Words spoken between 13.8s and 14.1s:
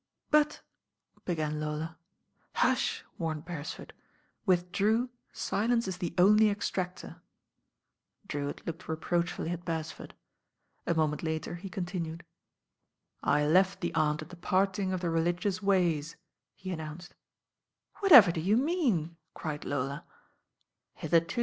the